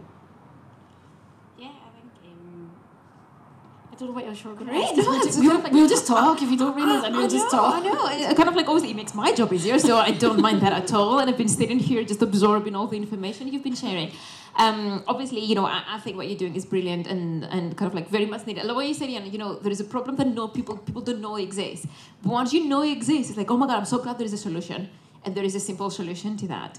Yeah, 1.58 1.68
I 1.68 1.90
think. 1.94 2.12
Um, 2.26 2.70
I 3.91 3.91
don't 4.06 4.14
know 4.14 4.20
what 4.20 4.28
else 4.28 4.44
you're 4.44 4.54
going 4.54 4.66
to 4.66 4.72
Great, 4.72 4.96
We'll, 4.96 5.24
just, 5.24 5.38
we'll, 5.38 5.62
we'll 5.70 5.88
just 5.88 6.06
talk. 6.06 6.42
If 6.42 6.50
you 6.50 6.56
don't 6.56 6.76
realise, 6.76 7.04
and 7.04 7.14
I 7.14 7.18
we'll 7.18 7.28
just 7.28 7.50
talk. 7.50 7.74
I 7.74 7.80
know. 7.86 8.34
Kind 8.34 8.48
of 8.48 8.56
like 8.56 8.66
obviously 8.66 8.90
it 8.90 8.96
makes 8.96 9.14
my 9.14 9.32
job 9.32 9.52
easier, 9.52 9.78
so 9.78 9.96
I 9.98 10.10
don't 10.10 10.40
mind 10.40 10.60
that 10.62 10.72
at 10.72 10.92
all. 10.92 11.18
And 11.18 11.30
I've 11.30 11.38
been 11.38 11.48
sitting 11.48 11.78
here 11.78 12.02
just 12.04 12.22
absorbing 12.22 12.74
all 12.74 12.86
the 12.86 12.96
information 12.96 13.48
you've 13.48 13.62
been 13.62 13.74
sharing. 13.74 14.10
Um, 14.56 15.02
obviously, 15.06 15.40
you 15.40 15.54
know, 15.54 15.64
I, 15.66 15.82
I 15.88 15.98
think 16.00 16.16
what 16.16 16.28
you're 16.28 16.38
doing 16.38 16.54
is 16.54 16.66
brilliant 16.66 17.06
and, 17.06 17.44
and 17.44 17.76
kind 17.76 17.88
of 17.88 17.94
like 17.94 18.08
very 18.08 18.26
much 18.26 18.46
needed. 18.46 18.64
Love 18.64 18.76
what 18.76 18.86
you 18.86 18.92
said, 18.92 19.08
Ian, 19.08 19.30
you 19.32 19.38
know, 19.38 19.54
there 19.54 19.72
is 19.72 19.80
a 19.80 19.84
problem 19.84 20.16
that 20.16 20.26
no 20.26 20.48
people 20.48 20.76
people 20.76 21.02
don't 21.02 21.20
know 21.20 21.36
exists. 21.36 21.86
But 22.22 22.32
once 22.32 22.52
you 22.52 22.66
know 22.66 22.82
it 22.82 22.92
exists, 22.92 23.30
it's 23.30 23.38
like, 23.38 23.50
oh 23.50 23.56
my 23.56 23.66
god, 23.66 23.78
I'm 23.78 23.84
so 23.84 23.98
glad 23.98 24.18
there 24.18 24.26
is 24.26 24.34
a 24.34 24.38
solution, 24.48 24.90
and 25.24 25.34
there 25.34 25.44
is 25.44 25.54
a 25.54 25.60
simple 25.60 25.90
solution 25.90 26.36
to 26.38 26.46
that. 26.48 26.78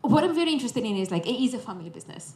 What 0.00 0.24
I'm 0.24 0.34
very 0.34 0.52
interested 0.52 0.84
in 0.84 0.96
is 0.96 1.10
like 1.10 1.26
it 1.26 1.42
is 1.42 1.54
a 1.54 1.58
family 1.58 1.88
business 1.88 2.34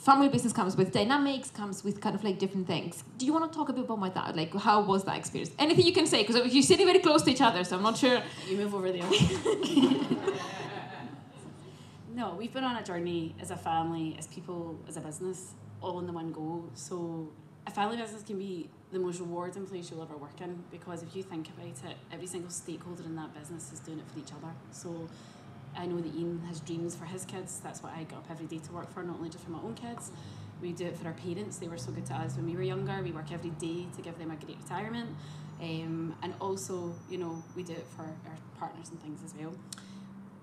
family 0.00 0.28
business 0.28 0.52
comes 0.52 0.76
with 0.76 0.92
dynamics, 0.92 1.50
comes 1.50 1.84
with 1.84 2.00
kind 2.00 2.14
of 2.14 2.24
like 2.24 2.38
different 2.38 2.66
things. 2.66 3.04
Do 3.18 3.26
you 3.26 3.32
want 3.32 3.52
to 3.52 3.56
talk 3.56 3.68
a 3.68 3.72
bit 3.72 3.84
about 3.84 3.98
my 3.98 4.08
dad? 4.08 4.34
Like, 4.34 4.54
how 4.54 4.80
was 4.82 5.04
that 5.04 5.16
experience? 5.16 5.50
Anything 5.58 5.86
you 5.86 5.92
can 5.92 6.06
say, 6.06 6.22
because 6.22 6.36
if 6.36 6.52
you're 6.54 6.62
sitting 6.62 6.86
very 6.86 7.00
close 7.00 7.22
to 7.22 7.30
each 7.30 7.42
other, 7.42 7.64
so 7.64 7.76
I'm 7.76 7.82
not 7.82 7.98
sure. 7.98 8.22
You 8.48 8.56
move 8.56 8.74
over 8.74 8.90
there. 8.90 9.02
no, 12.14 12.34
we've 12.34 12.52
been 12.52 12.64
on 12.64 12.76
a 12.76 12.82
journey 12.82 13.34
as 13.40 13.50
a 13.50 13.56
family, 13.56 14.16
as 14.18 14.26
people, 14.26 14.78
as 14.88 14.96
a 14.96 15.00
business, 15.00 15.52
all 15.82 15.98
in 15.98 16.06
the 16.06 16.12
one 16.12 16.32
go. 16.32 16.64
So 16.74 17.30
a 17.66 17.70
family 17.70 17.98
business 17.98 18.22
can 18.22 18.38
be 18.38 18.70
the 18.92 18.98
most 18.98 19.20
rewarding 19.20 19.66
place 19.66 19.90
you'll 19.90 20.02
ever 20.02 20.16
work 20.16 20.40
in 20.40 20.64
because 20.70 21.02
if 21.02 21.14
you 21.14 21.22
think 21.22 21.48
about 21.50 21.90
it, 21.90 21.96
every 22.10 22.26
single 22.26 22.50
stakeholder 22.50 23.04
in 23.04 23.14
that 23.16 23.34
business 23.34 23.70
is 23.72 23.80
doing 23.80 23.98
it 23.98 24.04
for 24.12 24.18
each 24.18 24.32
other. 24.32 24.52
So 24.72 25.08
I 25.76 25.86
know 25.86 26.00
that 26.00 26.14
Ian 26.14 26.40
has 26.48 26.60
dreams 26.60 26.94
for 26.94 27.04
his 27.04 27.24
kids. 27.24 27.60
That's 27.62 27.82
what 27.82 27.92
I 27.92 28.04
get 28.04 28.18
up 28.18 28.26
every 28.30 28.46
day 28.46 28.58
to 28.58 28.72
work 28.72 28.92
for, 28.92 29.02
not 29.02 29.16
only 29.16 29.30
just 29.30 29.44
for 29.44 29.50
my 29.50 29.60
own 29.60 29.74
kids. 29.74 30.10
We 30.60 30.72
do 30.72 30.86
it 30.86 30.96
for 30.98 31.06
our 31.06 31.14
parents. 31.14 31.58
They 31.58 31.68
were 31.68 31.78
so 31.78 31.90
good 31.92 32.06
to 32.06 32.14
us 32.14 32.36
when 32.36 32.46
we 32.46 32.54
were 32.54 32.62
younger. 32.62 33.00
We 33.02 33.12
work 33.12 33.32
every 33.32 33.50
day 33.50 33.86
to 33.96 34.02
give 34.02 34.18
them 34.18 34.30
a 34.30 34.36
great 34.36 34.58
retirement. 34.62 35.08
Um, 35.60 36.14
and 36.22 36.34
also, 36.40 36.94
you 37.08 37.18
know, 37.18 37.42
we 37.54 37.62
do 37.62 37.72
it 37.72 37.86
for 37.96 38.02
our 38.02 38.36
partners 38.58 38.90
and 38.90 39.00
things 39.00 39.20
as 39.24 39.34
well. 39.34 39.52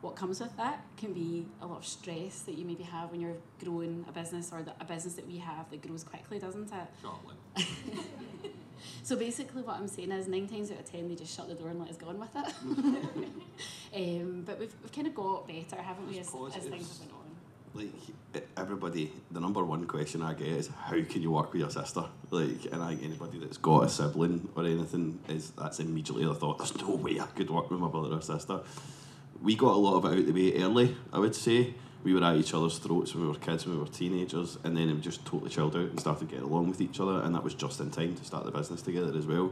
What 0.01 0.15
comes 0.15 0.39
with 0.39 0.55
that 0.57 0.83
can 0.95 1.13
be 1.13 1.47
a 1.61 1.65
lot 1.65 1.79
of 1.79 1.85
stress 1.85 2.41
that 2.41 2.55
you 2.55 2.65
maybe 2.65 2.83
have 2.83 3.11
when 3.11 3.19
you're 3.19 3.37
growing 3.63 4.05
a 4.07 4.11
business 4.11 4.51
or 4.53 4.61
the, 4.61 4.73
a 4.79 4.85
business 4.85 5.15
that 5.15 5.27
we 5.27 5.37
have 5.37 5.69
that 5.71 5.85
grows 5.85 6.03
quickly, 6.03 6.39
doesn't 6.39 6.71
it? 6.71 6.87
So 9.03 9.15
basically, 9.15 9.61
what 9.61 9.75
I'm 9.77 9.87
saying 9.87 10.11
is 10.11 10.27
nine 10.27 10.47
times 10.47 10.71
out 10.71 10.79
of 10.79 10.91
ten, 10.91 11.07
they 11.07 11.15
just 11.15 11.35
shut 11.35 11.47
the 11.47 11.55
door 11.55 11.69
and 11.69 11.79
let 11.79 11.89
us 11.89 11.97
go 11.97 12.07
on 12.07 12.19
with 12.19 12.29
it. 12.35 12.45
um, 14.21 14.43
but 14.45 14.59
we've, 14.59 14.73
we've 14.81 14.91
kind 14.91 15.07
of 15.07 15.15
got 15.15 15.47
better, 15.47 15.81
haven't 15.81 16.09
we, 16.09 16.19
as, 16.19 16.27
as 16.27 16.63
things 16.63 16.99
have 16.99 16.99
went 16.99 17.11
on. 17.13 17.27
like 17.73 18.47
everybody 18.57 19.11
the 19.31 19.39
number 19.39 19.63
one 19.63 19.85
question 19.85 20.21
i 20.21 20.33
get 20.33 20.47
is 20.47 20.67
how 20.67 21.01
can 21.03 21.21
you 21.21 21.31
work 21.31 21.51
with 21.53 21.61
your 21.61 21.69
sister 21.69 22.03
like 22.31 22.65
and 22.71 22.81
i 22.81 22.93
anybody 23.03 23.37
that's 23.39 23.57
got 23.57 23.85
a 23.85 23.89
sibling 23.89 24.47
or 24.55 24.63
anything 24.65 25.19
is 25.27 25.51
that's 25.51 25.79
immediately 25.79 26.25
the 26.25 26.33
thought 26.33 26.57
there's 26.57 26.75
no 26.81 26.95
way 26.95 27.19
i 27.19 27.25
could 27.35 27.49
work 27.49 27.69
with 27.69 27.79
my 27.79 27.87
brother 27.87 28.15
or 28.15 28.21
sister 28.21 28.59
we 29.41 29.55
got 29.55 29.73
a 29.75 29.77
lot 29.77 29.95
of 29.97 30.05
it 30.05 30.17
out 30.19 30.25
the 30.25 30.31
way 30.31 30.61
early 30.61 30.95
i 31.13 31.19
would 31.19 31.35
say 31.35 31.73
we 32.07 32.13
were 32.13 32.23
at 32.23 32.37
each 32.37 32.53
other's 32.53 32.77
throats 32.77 33.13
when 33.13 33.23
we 33.23 33.29
were 33.29 33.35
kids 33.35 33.65
when 33.65 33.75
we 33.75 33.81
were 33.81 33.89
teenagers 33.89 34.57
and 34.63 34.77
then 34.77 34.87
we 34.87 35.01
just 35.01 35.25
totally 35.25 35.49
chilled 35.49 35.75
out 35.75 35.89
and 35.89 35.99
started 35.99 36.29
getting 36.29 36.45
along 36.45 36.69
with 36.69 36.79
each 36.79 37.01
other 37.01 37.21
and 37.21 37.35
that 37.35 37.43
was 37.43 37.53
just 37.53 37.81
in 37.81 37.91
time 37.91 38.15
to 38.15 38.23
start 38.23 38.45
the 38.45 38.51
business 38.51 38.81
together 38.81 39.11
as 39.17 39.25
well 39.25 39.51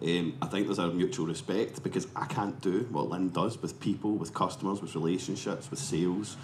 um, 0.00 0.32
I 0.40 0.46
think 0.46 0.66
there's 0.66 0.78
a 0.78 0.86
mutual 0.86 1.26
respect 1.26 1.82
because 1.82 2.06
I 2.14 2.26
can't 2.26 2.60
do 2.60 2.86
what 2.92 3.08
Lynn 3.08 3.30
does 3.30 3.60
with 3.60 3.80
people, 3.80 4.12
with 4.12 4.32
customers, 4.32 4.80
with 4.80 4.94
relationships, 4.94 5.72
with 5.72 5.80
sales 5.80 6.36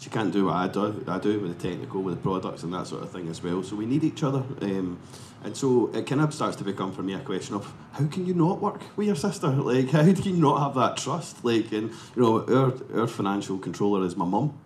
she 0.00 0.08
can't 0.08 0.32
do 0.32 0.46
what 0.46 0.54
I 0.54 0.66
do. 0.66 1.04
I 1.06 1.18
do 1.18 1.38
with 1.40 1.58
the 1.58 1.68
technical, 1.68 2.00
with 2.00 2.14
the 2.14 2.22
products, 2.22 2.62
and 2.62 2.72
that 2.72 2.86
sort 2.86 3.02
of 3.02 3.10
thing 3.10 3.28
as 3.28 3.42
well. 3.42 3.62
So 3.62 3.76
we 3.76 3.84
need 3.84 4.02
each 4.02 4.22
other, 4.22 4.42
um, 4.62 4.98
and 5.44 5.54
so 5.54 5.90
it 5.92 6.06
kind 6.06 6.22
of 6.22 6.32
starts 6.32 6.56
to 6.56 6.64
become 6.64 6.92
for 6.92 7.02
me 7.02 7.12
a 7.12 7.20
question 7.20 7.54
of 7.54 7.70
how 7.92 8.06
can 8.06 8.24
you 8.24 8.32
not 8.32 8.62
work 8.62 8.80
with 8.96 9.06
your 9.06 9.16
sister? 9.16 9.48
Like, 9.48 9.90
how 9.90 10.10
do 10.10 10.22
you 10.22 10.36
not 10.36 10.60
have 10.60 10.74
that 10.76 10.96
trust? 10.96 11.44
Like, 11.44 11.70
and 11.72 11.90
you 12.16 12.22
know, 12.22 12.40
our 12.46 13.00
our 13.02 13.06
financial 13.06 13.58
controller 13.58 14.06
is 14.06 14.16
my 14.16 14.24
mum. 14.24 14.58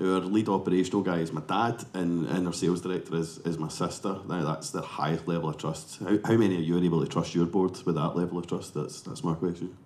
Our 0.00 0.20
lead 0.20 0.48
operational 0.48 1.02
guy 1.02 1.18
is 1.18 1.32
my 1.32 1.40
dad, 1.40 1.84
and, 1.92 2.26
and 2.28 2.46
our 2.46 2.52
sales 2.52 2.80
director 2.80 3.16
is, 3.16 3.38
is 3.38 3.58
my 3.58 3.68
sister. 3.68 4.16
Now 4.28 4.44
that's 4.44 4.70
the 4.70 4.80
highest 4.80 5.26
level 5.26 5.48
of 5.48 5.58
trust. 5.58 5.98
How, 5.98 6.18
how 6.24 6.36
many 6.36 6.54
of 6.56 6.62
you 6.62 6.78
are 6.78 6.84
able 6.84 7.00
to 7.04 7.08
trust 7.08 7.34
your 7.34 7.46
board 7.46 7.76
with 7.84 7.96
that 7.96 8.14
level 8.14 8.38
of 8.38 8.46
trust? 8.46 8.74
That's 8.74 9.00
that's 9.00 9.24
my 9.24 9.34
question. 9.34 9.76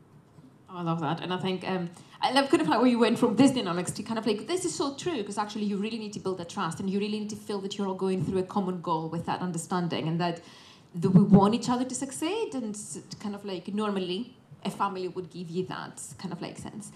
Oh, 0.68 0.76
I 0.76 0.82
love 0.82 1.00
that, 1.00 1.20
and 1.20 1.32
I 1.32 1.38
think 1.38 1.66
um, 1.66 1.88
I 2.20 2.32
love 2.32 2.50
kind 2.50 2.60
of 2.60 2.68
like 2.68 2.80
where 2.80 2.88
you 2.88 2.98
went 2.98 3.18
from 3.18 3.36
this 3.36 3.52
dynamics 3.52 3.90
to 3.92 4.02
kind 4.02 4.18
of 4.18 4.26
like 4.26 4.46
this 4.46 4.64
is 4.64 4.74
so 4.74 4.94
true 4.96 5.16
because 5.16 5.38
actually 5.38 5.64
you 5.64 5.76
really 5.78 5.98
need 5.98 6.12
to 6.12 6.20
build 6.20 6.38
that 6.38 6.50
trust, 6.50 6.80
and 6.80 6.90
you 6.90 6.98
really 6.98 7.18
need 7.18 7.30
to 7.30 7.36
feel 7.36 7.60
that 7.60 7.78
you're 7.78 7.88
all 7.88 7.94
going 7.94 8.22
through 8.24 8.38
a 8.38 8.42
common 8.42 8.82
goal 8.82 9.08
with 9.08 9.24
that 9.24 9.40
understanding, 9.40 10.08
and 10.08 10.20
that, 10.20 10.42
that 10.94 11.10
we 11.10 11.22
want 11.22 11.54
each 11.54 11.70
other 11.70 11.84
to 11.84 11.94
succeed, 11.94 12.54
and 12.54 12.78
kind 13.18 13.34
of 13.34 13.44
like 13.46 13.68
normally 13.68 14.36
a 14.64 14.70
family 14.70 15.08
would 15.08 15.30
give 15.30 15.48
you 15.48 15.64
that 15.66 16.02
kind 16.18 16.32
of 16.32 16.42
like 16.42 16.58
sense. 16.58 16.92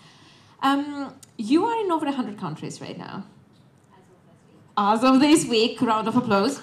Um, 0.60 1.14
you 1.36 1.64
are 1.66 1.80
in 1.84 1.92
over 1.92 2.10
hundred 2.10 2.38
countries 2.38 2.80
right 2.80 2.98
now. 2.98 3.24
As 4.76 5.04
of 5.04 5.20
this 5.20 5.46
week, 5.46 5.80
round 5.80 6.08
of 6.08 6.16
applause. 6.16 6.58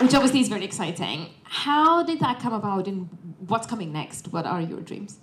Which 0.00 0.14
obviously 0.14 0.40
is 0.40 0.48
very 0.48 0.64
exciting. 0.64 1.30
How 1.44 2.02
did 2.02 2.20
that 2.20 2.38
come 2.40 2.52
about 2.52 2.86
and 2.86 3.08
what's 3.46 3.66
coming 3.66 3.92
next? 3.92 4.32
What 4.32 4.44
are 4.44 4.60
your 4.60 4.80
dreams? 4.80 5.18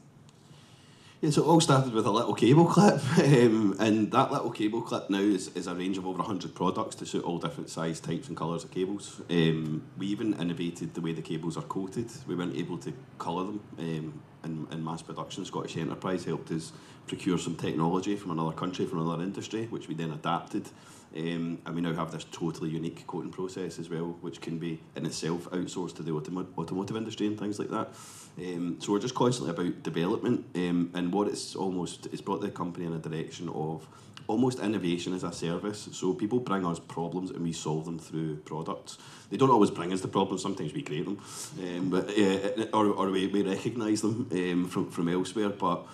Yeah, 1.22 1.30
so 1.30 1.44
it 1.44 1.46
all 1.46 1.62
started 1.62 1.94
with 1.94 2.08
a 2.08 2.10
little 2.10 2.34
cable 2.34 2.66
clip, 2.66 3.00
um, 3.20 3.76
and 3.80 4.12
that 4.12 4.32
little 4.32 4.50
cable 4.50 4.82
clip 4.82 5.08
now 5.08 5.20
is, 5.20 5.50
is 5.50 5.68
a 5.68 5.76
range 5.76 6.00
of 6.00 6.08
over 6.08 6.18
100 6.18 6.56
products 6.56 6.96
to 6.96 7.06
suit 7.06 7.24
all 7.24 7.38
different 7.38 7.70
size, 7.70 8.00
types, 8.00 8.28
and 8.28 8.36
colours 8.36 8.64
of 8.64 8.72
cables. 8.72 9.22
Um, 9.30 9.84
we 10.00 10.08
even 10.08 10.34
innovated 10.42 10.96
the 10.96 11.02
way 11.02 11.14
the 11.14 11.22
cables 11.22 11.58
are 11.58 11.64
coated. 11.64 12.10
We 12.26 12.34
weren't 12.34 12.56
able 12.56 12.80
to 12.80 12.92
colour 13.20 13.44
them 13.44 13.62
um, 13.78 14.22
in, 14.44 14.68
in 14.72 14.84
mass 14.84 15.04
production. 15.04 15.46
Scottish 15.46 15.78
Enterprise 15.78 16.26
helped 16.26 16.50
us 16.50 16.74
procure 17.06 17.38
some 17.38 17.56
technology 17.56 18.16
from 18.16 18.32
another 18.32 18.54
country, 18.54 18.88
from 18.88 19.02
another 19.02 19.22
industry, 19.22 19.68
which 19.68 19.88
we 19.88 19.94
then 19.94 20.10
adapted. 20.10 20.70
Um, 21.16 21.60
and 21.66 21.76
we 21.76 21.82
now 21.82 21.94
have 21.94 22.12
this 22.12 22.26
totally 22.32 22.70
unique 22.70 23.06
coating 23.06 23.32
process 23.32 23.80
as 23.80 23.90
well, 23.90 24.16
which 24.22 24.40
can 24.40 24.58
be 24.60 24.80
in 24.96 25.06
itself 25.06 25.50
outsourced 25.52 25.96
to 25.98 26.04
the 26.04 26.12
automo- 26.12 26.48
automotive 26.58 26.96
industry 26.96 27.28
and 27.28 27.38
things 27.38 27.60
like 27.60 27.70
that. 27.70 27.90
Um, 28.38 28.78
so 28.80 28.94
we're 28.94 29.00
just 29.00 29.16
constantly 29.16 29.52
about 29.52 29.84
development, 29.84 30.46
um, 30.56 30.90
and 30.94 31.12
what 31.12 31.28
it's 31.28 31.54
almost 31.56 32.08
it's 32.14 32.22
brought 32.22 32.40
the 32.40 32.50
company 32.50 32.86
in 32.86 32.94
a 32.94 33.00
direction 33.00 33.50
of 33.50 33.86
almost 34.28 34.60
innovation 34.60 35.14
as 35.14 35.24
a 35.26 35.34
service. 35.34 35.90
So 35.92 36.14
people 36.14 36.40
bring 36.40 36.66
us 36.66 36.80
problems 36.80 37.32
and 37.32 37.44
we 37.44 37.52
solve 37.52 37.84
them 37.84 38.00
through 38.00 38.38
products. 38.38 38.98
They 39.30 39.36
don't 39.36 39.50
always 39.50 39.72
bring 39.72 39.92
us 39.92 40.00
the 40.00 40.08
problems. 40.08 40.42
Sometimes 40.42 40.74
we 40.74 40.82
create 40.82 41.04
them, 41.04 41.20
um, 41.60 41.90
but 41.90 42.10
uh, 42.10 42.68
or, 42.74 42.88
or 42.88 43.12
we, 43.12 43.28
we 43.28 43.42
recognise 43.42 44.02
them 44.02 44.30
um, 44.32 44.68
from 44.70 44.90
from 44.90 45.10
elsewhere, 45.10 45.50
but. 45.50 45.86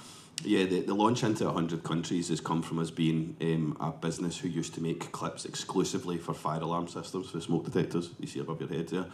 Yeah, 0.44 0.66
the, 0.66 0.82
the 0.82 0.94
launch 0.94 1.24
into 1.24 1.46
100 1.46 1.84
countries 1.84 2.30
has 2.30 2.40
come 2.40 2.62
from 2.62 2.78
us 2.78 2.92
being 2.92 3.36
um, 3.42 3.76
a 3.80 3.92
business 3.92 4.38
who 4.38 4.48
used 4.48 4.76
to 4.76 4.82
make 4.82 5.12
clips 5.12 5.46
exclusively 5.46 6.18
for 6.18 6.34
fire 6.34 6.62
alarm 6.62 6.88
systems, 6.88 7.32
for 7.32 7.42
smoke 7.42 7.66
detectors, 7.66 8.12
you 8.20 8.28
see 8.28 8.40
above 8.40 8.62
your 8.62 8.70
head 8.70 8.88
there, 8.90 9.06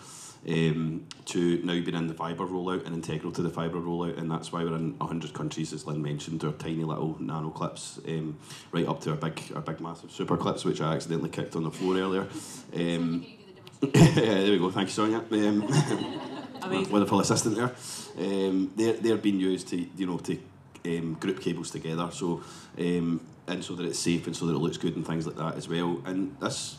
um, 0.49 1.07
to 1.25 1.61
now 1.63 1.79
being 1.79 1.95
in 1.95 2.07
the 2.07 2.13
fibre 2.13 2.45
rollout 2.45 2.85
and 2.85 2.93
integral 2.93 3.31
to 3.31 3.41
the 3.41 3.49
fibre 3.49 3.79
rollout, 3.79 4.17
and 4.17 4.29
that's 4.29 4.51
why 4.51 4.63
we're 4.65 4.75
in 4.75 4.97
100 4.99 5.33
countries, 5.33 5.71
as 5.71 5.87
Lynn 5.87 6.01
mentioned, 6.01 6.43
our 6.43 6.51
tiny 6.51 6.83
little 6.83 7.15
nano 7.21 7.49
clips, 7.51 7.99
um, 8.05 8.37
right 8.73 8.87
up 8.87 8.99
to 9.01 9.11
our 9.11 9.15
big, 9.15 9.41
our 9.55 9.61
big 9.61 9.79
massive 9.79 10.11
super 10.11 10.35
clips, 10.35 10.65
which 10.65 10.81
I 10.81 10.93
accidentally 10.93 11.29
kicked 11.29 11.55
on 11.55 11.63
the 11.63 11.71
floor 11.71 11.97
earlier. 11.97 12.27
Um, 12.75 13.25
there 13.81 14.51
we 14.51 14.59
go, 14.59 14.71
thank 14.71 14.89
you, 14.89 14.93
Sonia. 14.93 15.23
Um, 15.31 16.29
with 16.91 17.11
assistant 17.11 17.55
there. 17.55 17.75
Um, 18.17 18.71
they're, 18.75 18.93
they're 18.93 19.17
being 19.17 19.39
used 19.39 19.67
to, 19.69 19.77
you 19.77 20.05
know, 20.05 20.17
to 20.19 20.37
um, 20.85 21.13
group 21.15 21.41
cables 21.41 21.71
together. 21.71 22.09
So 22.11 22.43
um, 22.77 23.21
and 23.47 23.63
so 23.63 23.75
that 23.75 23.85
it's 23.85 23.99
safe 23.99 24.25
and 24.27 24.35
so 24.35 24.45
that 24.45 24.53
it 24.53 24.59
looks 24.59 24.77
good 24.77 24.95
and 24.95 25.05
things 25.05 25.27
like 25.27 25.35
that 25.35 25.55
as 25.55 25.67
well. 25.67 26.01
And 26.05 26.35
this 26.39 26.77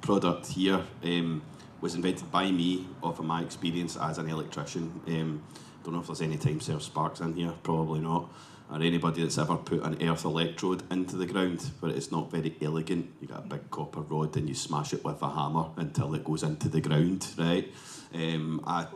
product 0.00 0.46
here 0.46 0.82
um, 1.02 1.42
was 1.80 1.94
invented 1.94 2.30
by 2.30 2.50
me 2.50 2.86
off 3.02 3.18
of 3.18 3.24
my 3.24 3.42
experience 3.42 3.96
as 3.96 4.18
an 4.18 4.28
electrician. 4.28 5.00
Um, 5.06 5.42
don't 5.82 5.94
know 5.94 6.00
if 6.00 6.06
there's 6.06 6.22
any 6.22 6.36
time 6.36 6.60
served 6.60 6.82
sparks 6.82 7.20
in 7.20 7.34
here, 7.34 7.52
probably 7.62 8.00
not. 8.00 8.28
Or 8.68 8.82
anybody 8.82 9.22
that's 9.22 9.38
ever 9.38 9.56
put 9.56 9.84
an 9.84 10.02
earth 10.02 10.24
electrode 10.24 10.82
into 10.90 11.16
the 11.16 11.26
ground, 11.26 11.70
but 11.80 11.90
it's 11.90 12.10
not 12.10 12.32
very 12.32 12.56
elegant. 12.60 13.12
You 13.20 13.28
got 13.28 13.44
a 13.44 13.46
big 13.46 13.70
copper 13.70 14.00
rod 14.00 14.36
and 14.36 14.48
you 14.48 14.56
smash 14.56 14.92
it 14.92 15.04
with 15.04 15.22
a 15.22 15.30
hammer 15.30 15.66
until 15.76 16.12
it 16.14 16.24
goes 16.24 16.42
into 16.42 16.68
the 16.68 16.80
ground, 16.80 17.28
right? 17.38 17.72
Um, 18.12 18.64
I 18.66 18.86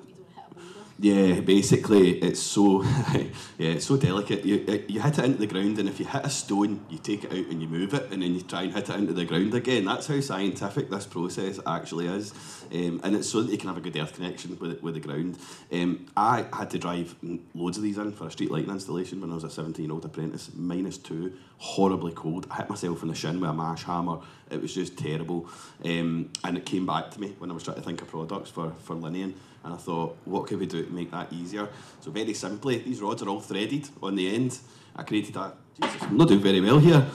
yeah, 1.03 1.41
basically, 1.41 2.19
it's 2.19 2.41
so 2.41 2.83
yeah, 3.13 3.31
it's 3.59 3.87
so 3.87 3.97
delicate. 3.97 4.45
You 4.45 4.85
you 4.87 5.01
hit 5.01 5.19
it 5.19 5.25
into 5.25 5.39
the 5.39 5.47
ground, 5.47 5.79
and 5.79 5.89
if 5.89 5.99
you 5.99 6.05
hit 6.05 6.27
a 6.27 6.31
stone, 6.31 6.85
you 6.91 6.99
take 6.99 7.25
it 7.25 7.33
out 7.33 7.47
and 7.47 7.63
you 7.63 7.69
move 7.69 7.95
it, 7.95 8.13
and 8.13 8.23
then 8.23 8.35
you 8.35 8.43
try 8.43 8.63
and 8.63 8.75
hit 8.75 8.91
it 8.91 8.97
into 8.97 9.15
the 9.15 9.25
ground 9.25 9.55
again. 9.55 9.87
That's 9.87 10.07
how 10.07 10.21
scientific 10.21 10.91
this 10.91 11.07
process 11.07 11.59
actually 11.67 12.07
is, 12.07 12.35
um, 12.75 13.01
and 13.03 13.17
it's 13.17 13.31
so 13.31 13.43
that 13.43 13.51
you 13.51 13.57
can 13.57 13.69
have 13.69 13.79
a 13.79 13.81
good 13.81 13.97
earth 13.97 14.15
connection 14.15 14.59
with 14.59 14.83
with 14.83 14.95
the 14.95 15.01
ground. 15.01 15.39
Um, 15.73 16.07
I 16.19 16.45
had 16.53 16.69
to 16.71 16.79
drive 16.79 17.15
loads 17.55 17.79
of 17.79 17.83
these 17.83 17.97
in 17.97 18.13
for 18.13 18.27
a 18.27 18.31
street 18.31 18.51
lighting 18.51 18.71
installation 18.71 19.23
when 19.23 19.31
I 19.31 19.35
was 19.35 19.45
a 19.45 19.51
seventeen-year-old 19.51 20.05
apprentice. 20.05 20.51
Minus 20.55 20.99
two, 20.99 21.33
horribly 21.61 22.13
cold. 22.13 22.47
I 22.51 22.57
hit 22.57 22.69
myself 22.69 23.03
in 23.03 23.09
the 23.09 23.15
shin 23.15 23.41
with 23.41 23.49
a 23.49 23.55
mash 23.55 23.85
hammer. 23.85 24.19
It 24.51 24.61
was 24.61 24.75
just 24.75 24.99
terrible, 24.99 25.49
um, 25.85 26.31
and 26.43 26.57
it 26.57 26.67
came 26.67 26.85
back 26.87 27.13
to 27.13 27.21
me 27.21 27.37
when 27.39 27.51
I 27.51 27.55
was 27.55 27.63
trying 27.63 27.77
to 27.77 27.83
think 27.83 28.03
of 28.03 28.09
products 28.09 28.51
for 28.51 28.73
for 28.83 28.97
Linian 28.97 29.35
and 29.65 29.75
I 29.75 29.77
thought, 29.77 30.17
what 30.25 30.47
could 30.47 30.59
we 30.59 30.67
do 30.67 30.85
to 30.85 30.91
make 30.91 31.11
that 31.11 31.33
easier? 31.33 31.69
So 32.01 32.11
very 32.11 32.35
simply, 32.35 32.79
these 32.79 33.01
rods 33.01 33.23
are 33.23 33.29
all 33.29 33.41
threaded 33.41 33.89
on 34.03 34.15
the 34.17 34.35
end. 34.35 34.59
I 34.97 35.03
created 35.03 35.37
a, 35.37 35.53
Jesus, 35.81 36.03
I'm 36.03 36.17
not 36.17 36.29
doing 36.29 36.41
very 36.41 36.61
well 36.61 36.79
here. 36.79 37.07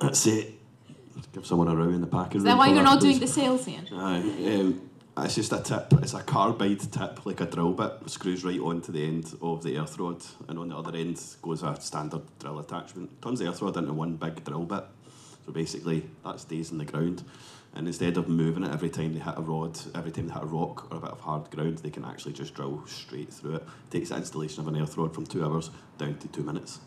That's 0.00 0.26
it. 0.26 0.54
Let's 1.14 1.26
give 1.28 1.46
someone 1.46 1.68
a 1.68 1.76
row 1.76 1.90
in 1.90 2.00
the 2.00 2.06
packing 2.06 2.38
Is 2.38 2.44
that 2.44 2.56
why 2.56 2.68
you're 2.68 2.82
not 2.82 3.00
doing 3.00 3.18
the 3.18 3.26
sales, 3.26 3.68
Ian? 3.68 3.86
Aye. 3.92 4.18
Um, 4.18 4.89
it's 5.24 5.34
just 5.34 5.52
a 5.52 5.60
tip. 5.60 5.92
It's 6.02 6.14
a 6.14 6.22
carbide 6.22 6.80
tip, 6.92 7.26
like 7.26 7.40
a 7.40 7.46
drill 7.46 7.72
bit, 7.72 7.92
screws 8.06 8.44
right 8.44 8.60
onto 8.60 8.92
the 8.92 9.04
end 9.04 9.34
of 9.42 9.62
the 9.62 9.78
earth 9.78 9.98
rod, 9.98 10.22
and 10.48 10.58
on 10.58 10.68
the 10.68 10.76
other 10.76 10.96
end 10.96 11.22
goes 11.42 11.62
a 11.62 11.78
standard 11.80 12.22
drill 12.38 12.58
attachment. 12.58 13.20
Turns 13.22 13.40
the 13.40 13.48
earth 13.48 13.62
rod 13.62 13.76
into 13.76 13.92
one 13.92 14.16
big 14.16 14.44
drill 14.44 14.64
bit. 14.64 14.84
So 15.46 15.52
basically, 15.52 16.06
that 16.24 16.40
stays 16.40 16.70
in 16.70 16.78
the 16.78 16.84
ground 16.84 17.24
and 17.74 17.86
instead 17.86 18.16
of 18.16 18.28
moving 18.28 18.64
it 18.64 18.72
every 18.72 18.90
time 18.90 19.14
they 19.14 19.20
hit 19.20 19.34
a 19.36 19.42
rod, 19.42 19.78
every 19.94 20.10
time 20.10 20.26
they 20.26 20.34
hit 20.34 20.42
a 20.42 20.46
rock 20.46 20.90
or 20.90 20.96
a 20.96 21.00
bit 21.00 21.10
of 21.10 21.20
hard 21.20 21.50
ground, 21.50 21.78
they 21.78 21.90
can 21.90 22.04
actually 22.04 22.32
just 22.32 22.54
drill 22.54 22.82
straight 22.86 23.32
through 23.32 23.56
it. 23.56 23.62
it 23.62 23.90
takes 23.90 24.08
the 24.08 24.16
installation 24.16 24.60
of 24.60 24.68
an 24.68 24.80
earth 24.80 24.96
rod 24.96 25.14
from 25.14 25.24
two 25.24 25.44
hours 25.44 25.70
down 25.96 26.16
to 26.18 26.28
two 26.28 26.42
minutes. 26.42 26.80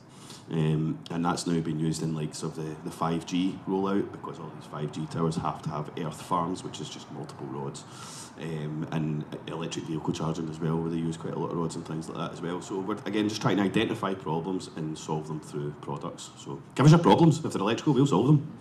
Um, 0.51 1.00
and 1.10 1.24
that's 1.24 1.48
now 1.48 1.60
been 1.62 1.80
used 1.80 2.03
in 2.03 2.13
likes 2.13 2.44
of 2.44 2.56
the, 2.56 2.75
the 2.84 2.89
5G 2.89 3.58
rollout 3.68 4.12
because 4.12 4.39
all 4.39 4.51
these 4.56 4.68
5G 4.68 5.10
towers 5.10 5.38
have 5.38 5.62
to 5.63 5.70
have 5.70 5.89
earth 6.00 6.22
farms, 6.22 6.63
which 6.63 6.82
is 6.82 6.89
just 6.89 7.12
multiple 7.12 7.48
rods. 7.48 7.84
Um, 8.42 8.88
and 8.92 9.24
electric 9.48 9.86
vehicle 9.86 10.12
charging 10.12 10.50
as 10.50 10.60
well, 10.60 10.75
where 10.77 10.89
they 10.89 10.98
use 10.98 11.18
quite 11.18 11.36
a 11.36 11.39
lot 11.39 11.51
of 11.51 11.58
rods 11.58 11.75
and 11.75 11.86
things 11.86 12.10
like 12.10 12.18
that 12.18 12.34
as 12.34 12.42
well. 12.42 12.62
So 12.63 12.80
we're 12.80 12.98
again 13.06 13.30
just 13.30 13.42
trying 13.42 13.58
to 13.58 13.63
identify 13.63 14.15
problems 14.15 14.72
and 14.75 14.98
solve 14.98 15.27
them 15.27 15.39
through 15.39 15.72
products. 15.82 16.32
So 16.38 16.60
give 16.74 16.86
us 16.88 16.92
your 16.92 17.00
problems. 17.00 17.46
If 17.46 17.53
they're 17.53 17.62
electrical, 17.62 17.94
we'll 17.94 18.08
solve 18.08 18.25
them 18.27 18.51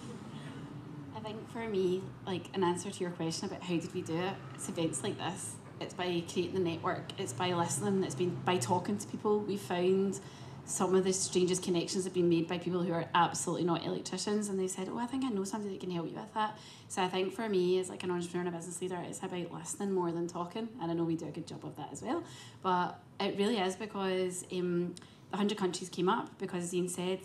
I 1.17 1.21
think 1.21 1.51
for 1.53 1.69
me, 1.69 2.03
like 2.27 2.49
an 2.55 2.65
answer 2.65 2.91
to 2.91 3.01
your 3.01 3.11
question 3.11 3.49
about 3.49 3.63
how 3.63 3.77
did 3.77 3.95
we 3.95 4.03
do 4.03 4.17
it, 4.17 4.35
it's 4.55 4.69
events 4.69 5.03
like 5.03 5.17
this. 5.19 5.55
It's 5.81 5.95
by 5.95 6.23
creating 6.33 6.55
the 6.55 6.61
network. 6.61 7.19
It's 7.19 7.33
by 7.33 7.53
listening. 7.55 8.05
It's 8.05 8.15
been 8.15 8.37
by 8.45 8.57
talking 8.57 8.99
to 8.99 9.07
people. 9.07 9.41
We 9.41 9.57
found 9.57 10.21
some 10.65 10.95
of 10.95 11.05
the 11.05 11.13
strangest 11.13 11.63
connections 11.63 12.05
have 12.05 12.15
been 12.15 12.29
made 12.29 12.47
by 12.47 12.59
people 12.59 12.83
who 12.83 12.93
are 12.93 13.07
absolutely 13.15 13.65
not 13.65 13.85
electricians, 13.85 14.49
and 14.49 14.59
they 14.59 14.69
said, 14.69 14.89
"Oh, 14.89 14.99
I 14.99 15.07
think 15.07 15.25
I 15.25 15.29
know 15.29 15.45
somebody 15.45 15.75
that 15.75 15.81
can 15.81 15.91
help 15.91 16.09
you 16.09 16.15
with 16.15 16.35
that." 16.35 16.59
So 16.89 17.03
I 17.03 17.09
think 17.09 17.33
for 17.33 17.49
me, 17.49 17.79
as 17.79 17.89
like 17.89 18.03
an 18.05 18.11
entrepreneur 18.11 18.47
and 18.47 18.55
a 18.55 18.57
business 18.57 18.81
leader, 18.81 18.99
it's 19.07 19.23
about 19.23 19.53
listening 19.53 19.93
more 19.93 20.13
than 20.13 20.29
talking, 20.29 20.69
and 20.81 20.91
I 20.91 20.95
know 20.95 21.05
we 21.05 21.17
do 21.17 21.27
a 21.27 21.31
good 21.31 21.47
job 21.47 21.65
of 21.65 21.77
that 21.77 21.89
as 21.93 22.03
well. 22.03 22.23
But 22.63 23.01
it 23.21 23.37
really 23.37 23.59
is 23.59 23.77
because 23.77 24.45
um, 24.53 24.95
the 25.31 25.37
hundred 25.37 25.59
countries 25.59 25.89
came 25.89 26.09
up 26.09 26.39
because 26.39 26.71
Dean 26.71 26.89
said 26.89 27.21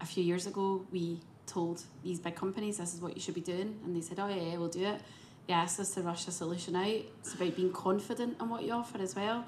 a 0.00 0.06
few 0.06 0.22
years 0.22 0.46
ago 0.46 0.86
we 0.90 1.20
told 1.46 1.82
these 2.04 2.20
big 2.20 2.36
companies 2.36 2.78
this 2.78 2.94
is 2.94 3.00
what 3.00 3.16
you 3.16 3.20
should 3.20 3.34
be 3.34 3.40
doing, 3.40 3.80
and 3.84 3.96
they 3.96 4.00
said, 4.00 4.18
"Oh 4.20 4.28
yeah, 4.28 4.42
yeah 4.42 4.56
we'll 4.56 4.68
do 4.68 4.84
it." 4.84 5.00
They 5.46 5.54
asked 5.54 5.80
us 5.80 5.94
to 5.94 6.02
rush 6.02 6.28
a 6.28 6.30
solution 6.30 6.76
out. 6.76 6.86
It's 6.86 7.34
about 7.34 7.56
being 7.56 7.72
confident 7.72 8.40
in 8.40 8.48
what 8.48 8.62
you 8.62 8.72
offer 8.72 8.98
as 8.98 9.16
well. 9.16 9.44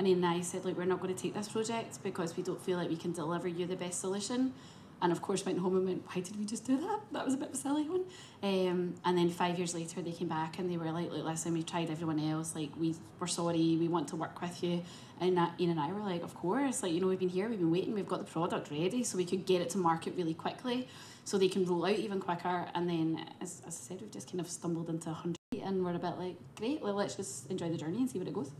And 0.00 0.06
then 0.06 0.24
I 0.24 0.40
said, 0.40 0.64
"Like 0.64 0.78
we're 0.78 0.86
not 0.86 1.02
going 1.02 1.14
to 1.14 1.22
take 1.22 1.34
this 1.34 1.48
project 1.48 2.02
because 2.02 2.34
we 2.34 2.42
don't 2.42 2.62
feel 2.64 2.78
like 2.78 2.88
we 2.88 2.96
can 2.96 3.12
deliver 3.12 3.46
you 3.46 3.66
the 3.66 3.76
best 3.76 4.00
solution." 4.00 4.54
And 5.02 5.12
of 5.12 5.20
course, 5.20 5.44
went 5.44 5.58
home 5.58 5.76
and 5.76 5.84
went, 5.84 6.02
"Why 6.06 6.22
did 6.22 6.38
we 6.38 6.46
just 6.46 6.64
do 6.64 6.78
that? 6.78 7.00
That 7.12 7.22
was 7.22 7.34
a 7.34 7.36
bit 7.36 7.48
of 7.48 7.54
a 7.54 7.58
silly 7.58 7.86
one." 7.86 8.04
Um, 8.42 8.94
and 9.04 9.18
then 9.18 9.28
five 9.28 9.58
years 9.58 9.74
later, 9.74 10.00
they 10.00 10.12
came 10.12 10.28
back 10.28 10.58
and 10.58 10.70
they 10.70 10.78
were 10.78 10.90
like, 10.90 11.12
"Look, 11.12 11.26
listen, 11.26 11.52
we 11.52 11.62
tried 11.62 11.90
everyone 11.90 12.18
else. 12.18 12.54
Like 12.54 12.70
we 12.78 12.94
we're 13.18 13.26
sorry. 13.26 13.76
We 13.78 13.88
want 13.88 14.08
to 14.08 14.16
work 14.16 14.40
with 14.40 14.64
you." 14.64 14.82
And 15.20 15.38
Ian 15.60 15.72
and 15.72 15.78
I 15.78 15.92
were 15.92 16.00
like, 16.00 16.22
"Of 16.22 16.34
course. 16.34 16.82
Like 16.82 16.94
you 16.94 17.00
know, 17.02 17.08
we've 17.08 17.18
been 17.18 17.28
here, 17.28 17.50
we've 17.50 17.58
been 17.58 17.70
waiting, 17.70 17.92
we've 17.92 18.08
got 18.08 18.20
the 18.20 18.32
product 18.32 18.70
ready, 18.70 19.04
so 19.04 19.18
we 19.18 19.26
could 19.26 19.44
get 19.44 19.60
it 19.60 19.68
to 19.70 19.78
market 19.78 20.14
really 20.16 20.34
quickly." 20.34 20.88
so 21.22 21.36
they 21.36 21.48
can 21.48 21.64
roll 21.66 21.84
out 21.84 21.96
even 21.96 22.18
quicker. 22.18 22.66
And 22.74 22.88
then, 22.88 23.26
as, 23.42 23.60
as 23.66 23.76
I 23.76 23.88
said, 23.88 24.00
we've 24.00 24.10
just 24.10 24.28
kind 24.28 24.40
of 24.40 24.48
stumbled 24.48 24.88
into 24.88 25.10
100 25.10 25.36
and 25.62 25.84
we're 25.84 25.94
a 25.94 25.98
bit 25.98 26.18
like, 26.18 26.36
great, 26.56 26.80
well, 26.80 26.94
let's 26.94 27.14
just 27.14 27.50
enjoy 27.50 27.68
the 27.68 27.76
journey 27.76 27.98
and 27.98 28.10
see 28.10 28.18
what 28.18 28.26
it 28.26 28.34
goes. 28.34 28.50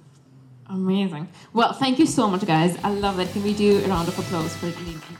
Amazing. 0.71 1.29
Well, 1.53 1.73
thank 1.73 1.99
you 1.99 2.07
so 2.07 2.29
much, 2.29 2.47
guys. 2.47 2.79
I 2.85 2.91
love 2.91 3.19
it. 3.19 3.29
Can 3.33 3.43
we 3.43 3.55
do 3.55 3.79
a 3.85 3.89
round 3.89 4.07
of 4.09 4.17
applause 4.19 4.57
for 4.57 4.67
Lincoln? 4.67 5.17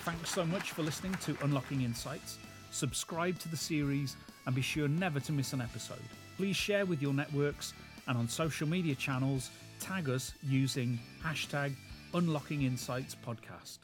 Thanks 0.00 0.30
so 0.30 0.44
much 0.46 0.72
for 0.72 0.82
listening 0.82 1.14
to 1.24 1.36
Unlocking 1.42 1.82
Insights. 1.82 2.38
Subscribe 2.70 3.38
to 3.40 3.48
the 3.48 3.56
series 3.56 4.16
and 4.46 4.54
be 4.54 4.62
sure 4.62 4.88
never 4.88 5.20
to 5.20 5.32
miss 5.32 5.52
an 5.52 5.60
episode. 5.60 6.02
Please 6.36 6.56
share 6.56 6.86
with 6.86 7.02
your 7.02 7.12
networks 7.12 7.74
and 8.08 8.16
on 8.16 8.28
social 8.28 8.66
media 8.66 8.94
channels, 8.94 9.50
tag 9.78 10.08
us 10.08 10.32
using 10.42 10.98
hashtag 11.22 11.74
Unlocking 12.14 12.62
Insights 12.62 13.14
Podcast. 13.14 13.78